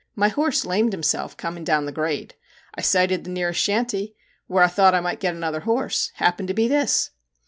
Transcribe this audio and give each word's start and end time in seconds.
My 0.15 0.29
horse 0.29 0.65
lamed 0.65 0.93
himself 0.93 1.37
coming 1.37 1.63
down 1.63 1.85
the 1.85 1.91
grade. 1.91 2.33
I 2.73 2.81
sighted 2.81 3.23
the 3.23 3.29
nearest 3.29 3.61
shanty, 3.61 4.15
where 4.47 4.63
I 4.63 4.67
thought 4.67 4.95
I 4.95 4.99
might 4.99 5.19
get 5.19 5.35
another 5.35 5.59
horse. 5.59 6.11
It 6.15 6.23
happened 6.23 6.47
to 6.47 6.55
be 6.55 6.67
this.' 6.67 7.11